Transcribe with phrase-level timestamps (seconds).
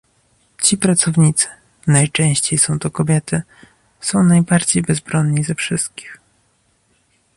[0.63, 1.47] Ci pracownicy-
[1.87, 3.41] najczęściej są to kobiety-
[4.09, 6.19] są najbardziej bezbronni ze wszystkich